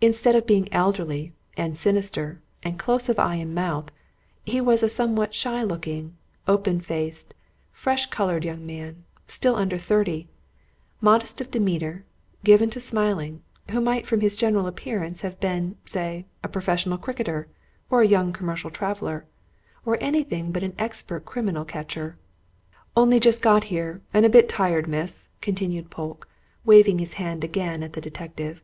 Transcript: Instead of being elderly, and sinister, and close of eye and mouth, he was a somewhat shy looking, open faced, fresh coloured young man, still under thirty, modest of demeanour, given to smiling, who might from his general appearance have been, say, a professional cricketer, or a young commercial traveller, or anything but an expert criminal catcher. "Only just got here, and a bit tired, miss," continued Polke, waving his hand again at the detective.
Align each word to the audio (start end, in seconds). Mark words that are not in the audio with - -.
Instead 0.00 0.34
of 0.34 0.46
being 0.46 0.72
elderly, 0.72 1.34
and 1.54 1.76
sinister, 1.76 2.40
and 2.62 2.78
close 2.78 3.10
of 3.10 3.18
eye 3.18 3.34
and 3.34 3.54
mouth, 3.54 3.92
he 4.42 4.58
was 4.58 4.82
a 4.82 4.88
somewhat 4.88 5.34
shy 5.34 5.62
looking, 5.62 6.16
open 6.48 6.80
faced, 6.80 7.34
fresh 7.70 8.06
coloured 8.06 8.42
young 8.42 8.64
man, 8.64 9.04
still 9.26 9.54
under 9.56 9.76
thirty, 9.76 10.28
modest 11.02 11.42
of 11.42 11.50
demeanour, 11.50 12.06
given 12.42 12.70
to 12.70 12.80
smiling, 12.80 13.42
who 13.70 13.82
might 13.82 14.06
from 14.06 14.22
his 14.22 14.34
general 14.34 14.66
appearance 14.66 15.20
have 15.20 15.38
been, 15.40 15.76
say, 15.84 16.24
a 16.42 16.48
professional 16.48 16.96
cricketer, 16.96 17.46
or 17.90 18.00
a 18.00 18.06
young 18.08 18.32
commercial 18.32 18.70
traveller, 18.70 19.26
or 19.84 19.98
anything 20.00 20.52
but 20.52 20.62
an 20.62 20.72
expert 20.78 21.26
criminal 21.26 21.66
catcher. 21.66 22.16
"Only 22.96 23.20
just 23.20 23.42
got 23.42 23.64
here, 23.64 24.00
and 24.14 24.24
a 24.24 24.30
bit 24.30 24.48
tired, 24.48 24.88
miss," 24.88 25.28
continued 25.42 25.90
Polke, 25.90 26.26
waving 26.64 26.98
his 26.98 27.12
hand 27.20 27.44
again 27.44 27.82
at 27.82 27.92
the 27.92 28.00
detective. 28.00 28.62